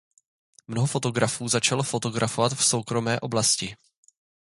Mnoho 0.67 0.87
fotografů 0.87 1.47
začalo 1.47 1.83
fotografovat 1.83 2.53
v 2.53 2.65
soukromé 2.65 3.19
oblasti. 3.19 3.75